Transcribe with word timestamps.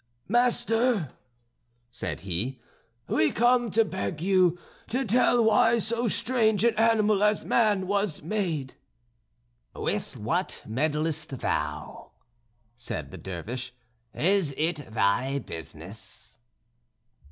"Master," 0.27 1.11
said 1.91 2.21
he, 2.21 2.59
"we 3.07 3.31
come 3.31 3.69
to 3.69 3.85
beg 3.85 4.19
you 4.19 4.57
to 4.89 5.05
tell 5.05 5.43
why 5.43 5.77
so 5.77 6.07
strange 6.07 6.63
an 6.63 6.73
animal 6.73 7.21
as 7.21 7.45
man 7.45 7.85
was 7.85 8.23
made." 8.23 8.73
"With 9.75 10.17
what 10.17 10.63
meddlest 10.65 11.37
thou?" 11.37 12.13
said 12.75 13.11
the 13.11 13.19
Dervish; 13.19 13.75
"is 14.15 14.55
it 14.57 14.91
thy 14.91 15.37
business?" 15.37 16.39